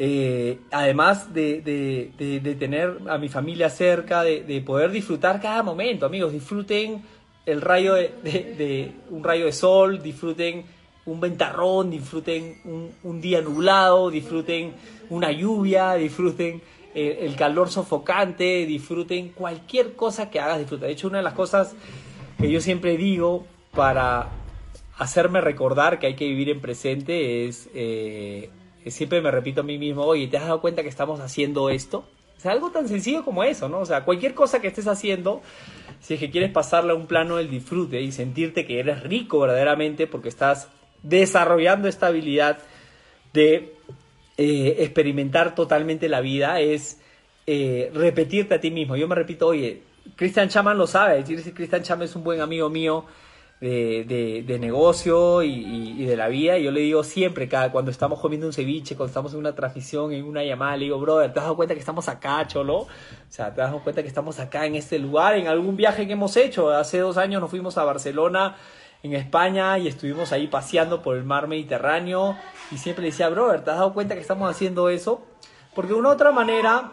Eh, 0.00 0.60
además 0.70 1.34
de, 1.34 1.60
de, 1.60 2.54
tener 2.54 2.98
a 3.08 3.18
mi 3.18 3.28
familia 3.28 3.68
cerca, 3.68 4.22
de, 4.22 4.62
poder 4.64 4.90
disfrutar 4.90 5.40
cada 5.40 5.62
momento, 5.62 6.06
amigos, 6.06 6.32
disfruten 6.32 7.02
el 7.44 7.60
rayo 7.60 7.94
de, 7.94 8.92
un 9.10 9.24
rayo 9.24 9.46
de 9.46 9.52
sol, 9.52 10.02
disfruten 10.02 10.64
un 11.08 11.20
ventarrón, 11.20 11.90
disfruten 11.90 12.92
un, 13.02 13.20
día 13.20 13.40
nublado, 13.40 14.10
disfruten 14.10 14.74
una 15.08 15.32
lluvia, 15.32 15.94
disfruten 15.94 16.60
eh, 16.94 17.20
el 17.22 17.34
calor 17.34 17.70
sofocante, 17.70 18.66
disfruten 18.66 19.30
cualquier 19.30 19.94
cosa 19.94 20.30
que 20.30 20.38
hagas, 20.38 20.58
disfruta. 20.58 20.86
De 20.86 20.92
hecho, 20.92 21.08
una 21.08 21.18
de 21.18 21.24
las 21.24 21.32
cosas 21.32 21.74
que 22.38 22.50
yo 22.50 22.60
siempre 22.60 22.96
digo 22.96 23.46
para 23.74 24.28
hacerme 24.98 25.40
recordar 25.40 25.98
que 25.98 26.08
hay 26.08 26.14
que 26.14 26.26
vivir 26.26 26.50
en 26.50 26.60
presente 26.60 27.46
es, 27.46 27.70
eh, 27.74 28.50
siempre 28.86 29.22
me 29.22 29.30
repito 29.30 29.62
a 29.62 29.64
mí 29.64 29.78
mismo, 29.78 30.02
oye, 30.02 30.28
¿te 30.28 30.36
has 30.36 30.44
dado 30.44 30.60
cuenta 30.60 30.82
que 30.82 30.88
estamos 30.88 31.20
haciendo 31.20 31.70
esto? 31.70 32.04
O 32.36 32.40
sea, 32.40 32.52
algo 32.52 32.70
tan 32.70 32.86
sencillo 32.86 33.24
como 33.24 33.42
eso, 33.42 33.68
¿no? 33.68 33.80
O 33.80 33.86
sea, 33.86 34.04
cualquier 34.04 34.34
cosa 34.34 34.60
que 34.60 34.68
estés 34.68 34.86
haciendo, 34.86 35.40
si 36.00 36.14
es 36.14 36.20
que 36.20 36.30
quieres 36.30 36.52
pasarle 36.52 36.92
a 36.92 36.94
un 36.94 37.06
plano 37.06 37.36
del 37.36 37.50
disfrute 37.50 38.00
y 38.02 38.12
sentirte 38.12 38.66
que 38.66 38.78
eres 38.78 39.02
rico 39.02 39.40
verdaderamente 39.40 40.06
porque 40.06 40.28
estás 40.28 40.68
desarrollando 41.02 41.88
esta 41.88 42.08
habilidad 42.08 42.58
de 43.32 43.74
eh, 44.36 44.76
experimentar 44.80 45.54
totalmente 45.54 46.08
la 46.08 46.20
vida 46.20 46.60
es 46.60 47.00
eh, 47.46 47.90
repetirte 47.94 48.54
a 48.54 48.60
ti 48.60 48.70
mismo. 48.70 48.96
Yo 48.96 49.08
me 49.08 49.14
repito, 49.14 49.46
oye, 49.46 49.82
Christian 50.16 50.48
Chaman 50.48 50.78
lo 50.78 50.86
sabe, 50.86 51.24
Christian 51.24 51.82
Chaman 51.82 52.04
es 52.04 52.16
un 52.16 52.24
buen 52.24 52.40
amigo 52.40 52.68
mío 52.70 53.04
de, 53.60 54.44
de, 54.46 54.58
negocio 54.58 55.42
y, 55.42 56.04
de 56.04 56.16
la 56.16 56.28
vida, 56.28 56.58
y 56.58 56.64
yo 56.64 56.70
le 56.70 56.80
digo 56.80 57.02
siempre, 57.02 57.48
cada, 57.48 57.72
cuando 57.72 57.90
estamos 57.90 58.20
comiendo 58.20 58.46
un 58.46 58.52
ceviche, 58.52 58.94
cuando 58.94 59.08
estamos 59.08 59.32
en 59.32 59.40
una 59.40 59.54
transmisión, 59.54 60.12
en 60.12 60.24
una 60.24 60.44
llamada, 60.44 60.76
le 60.76 60.84
digo, 60.84 61.00
brother, 61.00 61.32
¿te 61.32 61.40
has 61.40 61.44
dado 61.44 61.56
cuenta 61.56 61.74
que 61.74 61.80
estamos 61.80 62.08
acá, 62.08 62.46
cholo? 62.46 62.82
O 62.82 62.88
sea, 63.28 63.52
¿te 63.52 63.60
has 63.60 63.68
dado 63.68 63.82
cuenta 63.82 64.02
que 64.02 64.08
estamos 64.08 64.38
acá 64.38 64.64
en 64.66 64.76
este 64.76 64.98
lugar, 64.98 65.36
en 65.36 65.48
algún 65.48 65.76
viaje 65.76 66.06
que 66.06 66.12
hemos 66.12 66.36
hecho? 66.36 66.70
Hace 66.70 66.98
dos 66.98 67.16
años 67.16 67.40
nos 67.40 67.50
fuimos 67.50 67.76
a 67.78 67.84
Barcelona 67.84 68.56
en 69.02 69.14
España 69.14 69.78
y 69.78 69.88
estuvimos 69.88 70.32
ahí 70.32 70.46
paseando 70.48 71.02
por 71.02 71.16
el 71.16 71.24
mar 71.24 71.46
Mediterráneo 71.46 72.36
y 72.70 72.78
siempre 72.78 73.02
le 73.02 73.10
decía, 73.10 73.28
brother, 73.28 73.62
¿te 73.62 73.70
has 73.70 73.78
dado 73.78 73.94
cuenta 73.94 74.14
que 74.14 74.20
estamos 74.20 74.50
haciendo 74.50 74.88
eso? 74.88 75.24
Porque 75.74 75.92
de 75.92 75.98
una 75.98 76.08
u 76.08 76.12
otra 76.12 76.32
manera, 76.32 76.92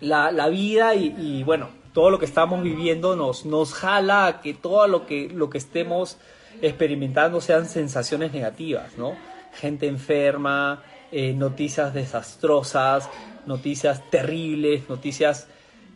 la, 0.00 0.30
la 0.30 0.48
vida 0.48 0.94
y, 0.94 1.42
bueno, 1.44 1.70
todo 1.92 2.10
lo 2.10 2.18
que 2.18 2.24
estamos 2.24 2.62
viviendo 2.62 3.16
nos, 3.16 3.46
nos 3.46 3.74
jala 3.74 4.26
a 4.26 4.40
que 4.40 4.54
todo 4.54 4.86
lo 4.86 5.06
que, 5.06 5.28
lo 5.28 5.48
que 5.48 5.58
estemos 5.58 6.18
experimentando 6.60 7.40
sean 7.40 7.66
sensaciones 7.66 8.32
negativas, 8.32 8.96
¿no? 8.98 9.16
Gente 9.54 9.86
enferma, 9.86 10.82
eh, 11.10 11.32
noticias 11.34 11.94
desastrosas, 11.94 13.08
noticias 13.46 14.08
terribles, 14.10 14.88
noticias 14.88 15.48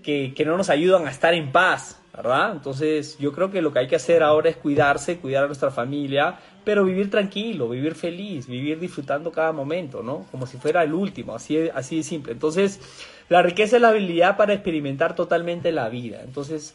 que, 0.03 0.33
que 0.35 0.45
no 0.45 0.57
nos 0.57 0.71
ayudan 0.71 1.07
a 1.07 1.11
estar 1.11 1.35
en 1.35 1.53
paz, 1.53 1.99
¿verdad? 2.17 2.53
Entonces 2.53 3.19
yo 3.19 3.33
creo 3.33 3.51
que 3.51 3.61
lo 3.61 3.73
que 3.73 3.81
hay 3.81 3.87
que 3.87 3.97
hacer 3.97 4.23
ahora 4.23 4.49
es 4.49 4.57
cuidarse, 4.57 5.19
cuidar 5.19 5.45
a 5.45 5.47
nuestra 5.47 5.71
familia, 5.71 6.39
pero 6.65 6.85
vivir 6.85 7.11
tranquilo, 7.11 7.69
vivir 7.69 7.95
feliz, 7.95 8.47
vivir 8.47 8.81
disfrutando 8.81 9.31
cada 9.31 9.53
momento, 9.53 10.03
¿no? 10.03 10.27
Como 10.31 10.47
si 10.47 10.57
fuera 10.57 10.83
el 10.83 10.95
último, 10.95 11.35
así, 11.35 11.69
así 11.75 11.99
de 11.99 12.03
simple. 12.03 12.33
Entonces, 12.33 12.81
la 13.29 13.43
riqueza 13.43 13.77
es 13.77 13.83
la 13.83 13.89
habilidad 13.89 14.37
para 14.37 14.55
experimentar 14.55 15.15
totalmente 15.15 15.71
la 15.73 15.89
vida. 15.89 16.23
Entonces, 16.25 16.75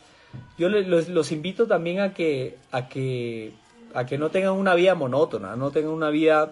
yo 0.58 0.70
los, 0.70 1.10
los 1.10 1.32
invito 1.32 1.68
también 1.68 2.00
a 2.00 2.14
que, 2.14 2.58
a, 2.72 2.88
que, 2.88 3.54
a 3.94 4.06
que 4.06 4.18
no 4.18 4.30
tengan 4.30 4.54
una 4.54 4.76
vida 4.76 4.96
monótona, 4.96 5.56
no 5.56 5.72
tengan 5.72 5.92
una 5.92 6.10
vida 6.10 6.52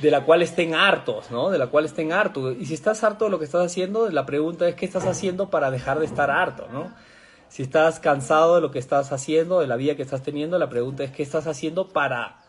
de 0.00 0.10
la 0.10 0.24
cual 0.24 0.42
estén 0.42 0.74
hartos, 0.74 1.30
¿no? 1.30 1.50
De 1.50 1.58
la 1.58 1.68
cual 1.68 1.84
estén 1.84 2.12
hartos. 2.12 2.56
Y 2.58 2.66
si 2.66 2.74
estás 2.74 3.04
harto 3.04 3.26
de 3.26 3.30
lo 3.30 3.38
que 3.38 3.44
estás 3.44 3.64
haciendo, 3.64 4.10
la 4.10 4.26
pregunta 4.26 4.68
es 4.68 4.74
qué 4.74 4.86
estás 4.86 5.06
haciendo 5.06 5.50
para 5.50 5.70
dejar 5.70 5.98
de 6.00 6.06
estar 6.06 6.30
harto, 6.30 6.66
¿no? 6.72 6.90
Si 7.48 7.62
estás 7.62 8.00
cansado 8.00 8.56
de 8.56 8.60
lo 8.60 8.70
que 8.70 8.78
estás 8.78 9.12
haciendo, 9.12 9.60
de 9.60 9.66
la 9.66 9.76
vida 9.76 9.94
que 9.94 10.02
estás 10.02 10.22
teniendo, 10.22 10.58
la 10.58 10.68
pregunta 10.68 11.04
es 11.04 11.10
qué 11.10 11.22
estás 11.22 11.46
haciendo 11.46 11.88
para 11.88 12.44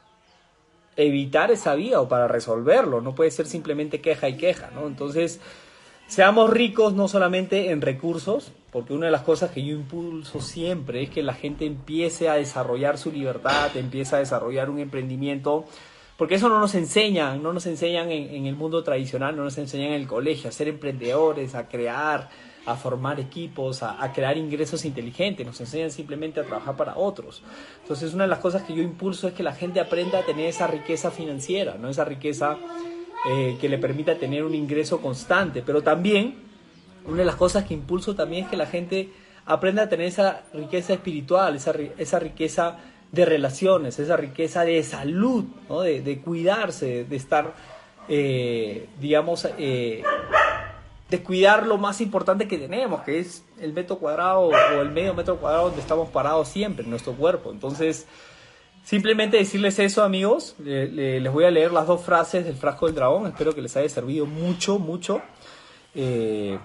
evitar 0.95 1.51
esa 1.51 1.75
vida 1.75 2.01
o 2.01 2.07
para 2.07 2.27
resolverlo. 2.27 3.01
No 3.01 3.15
puede 3.15 3.31
ser 3.31 3.45
simplemente 3.45 4.01
queja 4.01 4.29
y 4.29 4.37
queja, 4.37 4.71
¿no? 4.71 4.87
Entonces, 4.87 5.39
seamos 6.07 6.49
ricos 6.49 6.93
no 6.93 7.07
solamente 7.07 7.71
en 7.71 7.81
recursos, 7.81 8.51
porque 8.71 8.93
una 8.93 9.07
de 9.07 9.11
las 9.11 9.21
cosas 9.21 9.51
que 9.51 9.63
yo 9.63 9.73
impulso 9.73 10.41
siempre 10.41 11.03
es 11.03 11.09
que 11.09 11.23
la 11.23 11.33
gente 11.33 11.65
empiece 11.65 12.29
a 12.29 12.35
desarrollar 12.35 12.97
su 12.97 13.11
libertad, 13.11 13.75
empiece 13.75 14.15
a 14.15 14.19
desarrollar 14.19 14.69
un 14.69 14.79
emprendimiento, 14.79 15.65
porque 16.17 16.35
eso 16.35 16.49
no 16.49 16.59
nos 16.59 16.75
enseñan, 16.75 17.43
no 17.43 17.51
nos 17.53 17.65
enseñan 17.65 18.09
en, 18.11 18.33
en 18.33 18.45
el 18.45 18.55
mundo 18.55 18.83
tradicional, 18.83 19.35
no 19.35 19.43
nos 19.43 19.57
enseñan 19.57 19.89
en 19.89 20.01
el 20.01 20.07
colegio 20.07 20.49
a 20.49 20.53
ser 20.53 20.67
emprendedores, 20.67 21.55
a 21.55 21.67
crear, 21.67 22.29
a 22.65 22.75
formar 22.75 23.19
equipos, 23.19 23.83
a, 23.83 24.11
crear 24.13 24.37
ingresos 24.37 24.85
inteligentes, 24.85 25.45
nos 25.45 25.59
enseñan 25.61 25.91
simplemente 25.91 26.39
a 26.39 26.43
trabajar 26.43 26.75
para 26.75 26.97
otros. 26.97 27.43
Entonces 27.81 28.13
una 28.13 28.23
de 28.23 28.29
las 28.29 28.39
cosas 28.39 28.63
que 28.63 28.73
yo 28.73 28.81
impulso 28.81 29.27
es 29.27 29.33
que 29.33 29.43
la 29.43 29.53
gente 29.53 29.79
aprenda 29.79 30.19
a 30.19 30.23
tener 30.23 30.47
esa 30.47 30.67
riqueza 30.67 31.11
financiera, 31.11 31.75
¿no? 31.79 31.89
esa 31.89 32.05
riqueza 32.05 32.57
eh, 33.29 33.57
que 33.59 33.69
le 33.69 33.77
permita 33.77 34.15
tener 34.15 34.43
un 34.43 34.55
ingreso 34.55 34.99
constante, 34.99 35.63
pero 35.65 35.81
también 35.83 36.35
una 37.05 37.17
de 37.17 37.25
las 37.25 37.35
cosas 37.35 37.65
que 37.65 37.73
impulso 37.73 38.15
también 38.15 38.45
es 38.45 38.49
que 38.49 38.57
la 38.57 38.65
gente 38.65 39.09
aprenda 39.45 39.83
a 39.83 39.89
tener 39.89 40.07
esa 40.07 40.43
riqueza 40.53 40.93
espiritual, 40.93 41.55
esa, 41.55 42.19
riqueza 42.19 42.77
de 43.11 43.25
relaciones, 43.25 43.99
esa 43.99 44.17
riqueza 44.17 44.65
de 44.65 44.81
salud, 44.83 45.45
¿no? 45.69 45.81
de, 45.81 46.19
cuidarse, 46.23 47.05
de 47.05 47.15
estar, 47.15 47.53
eh, 48.09 48.87
digamos, 48.99 49.47
eh, 49.59 50.03
descuidar 51.09 51.67
lo 51.67 51.77
más 51.77 52.01
importante 52.01 52.47
que 52.47 52.57
tenemos, 52.57 53.01
que 53.01 53.19
es 53.19 53.43
el 53.59 53.73
metro 53.73 53.97
cuadrado 53.97 54.49
o 54.49 54.81
el 54.81 54.89
medio 54.91 55.13
metro 55.13 55.37
cuadrado 55.37 55.65
donde 55.67 55.81
estamos 55.81 56.09
parados 56.09 56.47
siempre, 56.47 56.83
en 56.83 56.89
nuestro 56.89 57.13
cuerpo. 57.13 57.51
Entonces, 57.51 58.07
Simplemente 58.85 59.37
decirles 59.37 59.79
eso, 59.79 60.03
amigos. 60.03 60.55
les 60.59 61.33
voy 61.33 61.45
a 61.45 61.49
leer 61.49 61.71
las 61.71 61.87
dos 61.87 62.01
frases 62.01 62.45
del 62.45 62.55
frasco 62.55 62.85
del 62.85 62.93
dragón. 62.93 63.25
Espero 63.25 63.55
que 63.55 63.61
les 63.63 63.75
haya 63.75 63.89
servido 63.89 64.27
mucho, 64.27 64.77
mucho. 64.77 65.23
Eh, 65.95 66.59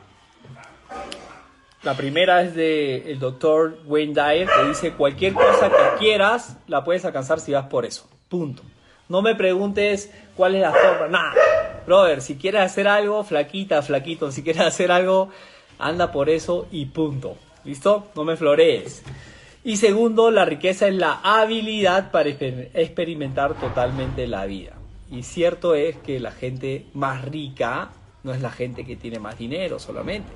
la 1.83 1.95
primera 1.95 2.43
es 2.43 2.55
de 2.55 3.11
el 3.11 3.19
doctor 3.19 3.79
Wayne 3.87 4.13
Dyer, 4.13 4.47
que 4.47 4.69
dice, 4.69 4.93
cualquier 4.93 5.33
cosa 5.33 5.71
que 5.71 5.99
quieras, 5.99 6.59
la 6.67 6.85
puedes 6.85 7.07
alcanzar 7.07 7.41
si 7.41 7.53
vas 7.53 7.69
por 7.69 7.87
eso. 7.87 8.07
Punto. 8.29 8.63
No 9.09 9.23
me 9.23 9.35
preguntes 9.35 10.13
cuál 10.37 10.57
es 10.57 10.61
la 10.61 10.73
forma. 10.73 11.33
Brother, 11.91 12.21
si 12.21 12.37
quieres 12.37 12.61
hacer 12.61 12.87
algo, 12.87 13.25
flaquita, 13.25 13.83
flaquito, 13.83 14.31
si 14.31 14.45
quieres 14.45 14.63
hacer 14.63 14.93
algo, 14.93 15.29
anda 15.77 16.13
por 16.13 16.31
eso 16.31 16.69
y 16.71 16.85
punto. 16.87 17.37
¿Listo? 17.65 18.07
No 18.15 18.23
me 18.23 18.37
florees. 18.37 19.03
Y 19.65 19.75
segundo, 19.75 20.31
la 20.31 20.45
riqueza 20.45 20.87
es 20.87 20.95
la 20.95 21.19
habilidad 21.25 22.13
para 22.13 22.29
experimentar 22.29 23.55
totalmente 23.55 24.29
la 24.29 24.47
vida. 24.47 24.75
Y 25.11 25.25
cierto 25.25 25.75
es 25.75 25.97
que 25.97 26.21
la 26.21 26.31
gente 26.31 26.87
más 26.95 27.25
rica 27.25 27.91
no 28.23 28.33
es 28.35 28.41
la 28.41 28.53
gente 28.53 28.87
que 28.87 28.95
tiene 28.95 29.19
más 29.19 29.37
dinero 29.37 29.81
solamente. 29.81 30.31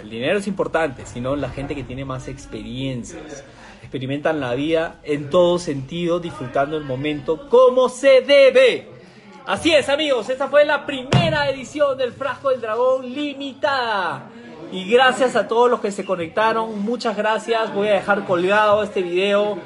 el 0.00 0.08
dinero 0.08 0.38
es 0.38 0.46
importante, 0.46 1.04
sino 1.04 1.36
la 1.36 1.50
gente 1.50 1.74
que 1.74 1.84
tiene 1.84 2.06
más 2.06 2.26
experiencias. 2.26 3.44
Experimentan 3.82 4.40
la 4.40 4.54
vida 4.54 4.98
en 5.04 5.28
todo 5.28 5.58
sentido, 5.58 6.20
disfrutando 6.20 6.78
el 6.78 6.84
momento 6.84 7.50
como 7.50 7.90
se 7.90 8.22
debe. 8.22 8.95
Así 9.46 9.72
es, 9.72 9.88
amigos, 9.88 10.28
esta 10.28 10.48
fue 10.48 10.64
la 10.64 10.84
primera 10.84 11.48
edición 11.48 11.96
del 11.96 12.12
Frasco 12.12 12.50
del 12.50 12.60
Dragón 12.60 13.14
limitada. 13.14 14.28
Y 14.72 14.90
gracias 14.90 15.36
a 15.36 15.46
todos 15.46 15.70
los 15.70 15.78
que 15.78 15.92
se 15.92 16.04
conectaron, 16.04 16.82
muchas 16.82 17.16
gracias. 17.16 17.72
Voy 17.72 17.86
a 17.86 17.92
dejar 17.92 18.24
colgado 18.24 18.82
este 18.82 19.02
video 19.02 19.56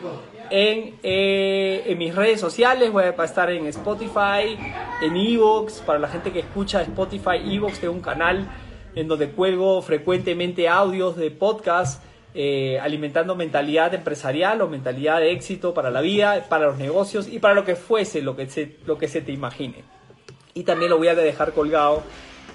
en, 0.50 0.98
eh, 1.02 1.94
mis 1.96 2.14
redes 2.14 2.38
sociales. 2.38 2.92
Voy 2.92 3.04
a 3.04 3.24
estar 3.24 3.50
en 3.50 3.68
Spotify, 3.68 4.58
en 5.00 5.16
Evox. 5.16 5.80
Para 5.80 5.98
la 5.98 6.08
gente 6.08 6.30
que 6.30 6.40
escucha 6.40 6.82
Spotify, 6.82 7.38
Evox, 7.42 7.80
tengo 7.80 7.94
un 7.94 8.02
canal 8.02 8.46
en 8.94 9.08
donde 9.08 9.30
cuelgo 9.30 9.80
frecuentemente 9.80 10.68
audios 10.68 11.16
de 11.16 11.30
podcast. 11.30 12.04
Eh, 12.32 12.78
alimentando 12.80 13.34
mentalidad 13.34 13.92
empresarial 13.92 14.60
o 14.62 14.68
mentalidad 14.68 15.18
de 15.18 15.32
éxito 15.32 15.74
para 15.74 15.90
la 15.90 16.00
vida, 16.00 16.46
para 16.48 16.66
los 16.66 16.78
negocios 16.78 17.26
y 17.26 17.40
para 17.40 17.54
lo 17.54 17.64
que 17.64 17.74
fuese, 17.74 18.22
lo 18.22 18.36
que 18.36 18.48
se, 18.48 18.76
lo 18.86 18.98
que 18.98 19.08
se 19.08 19.20
te 19.20 19.32
imagine. 19.32 19.82
Y 20.54 20.62
también 20.62 20.90
lo 20.90 20.98
voy 20.98 21.08
a 21.08 21.16
dejar 21.16 21.52
colgado 21.52 22.04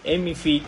en 0.05 0.23
mi 0.23 0.33
feed 0.33 0.61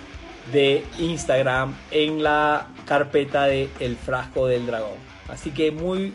de 0.52 0.84
Instagram 1.00 1.76
en 1.92 2.22
la 2.22 2.68
carpeta 2.86 3.46
de 3.46 3.70
El 3.80 3.96
Frasco 3.96 4.48
del 4.48 4.66
Dragón. 4.66 4.98
Así 5.30 5.52
que 5.52 5.72
muy 5.72 6.14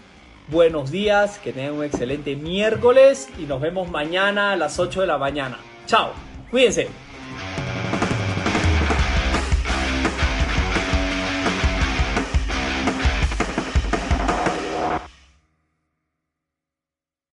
buenos 0.49 0.91
días, 0.91 1.39
que 1.39 1.53
tengan 1.53 1.75
un 1.75 1.85
excelente 1.85 2.37
miércoles 2.37 3.29
y 3.39 3.43
nos 3.43 3.61
vemos 3.61 3.91
mañana 3.91 4.53
a 4.53 4.57
las 4.57 4.79
8 4.79 5.03
de 5.03 5.07
la 5.07 5.19
mañana. 5.19 5.59
Chao, 5.87 6.13
cuídense. 6.51 6.89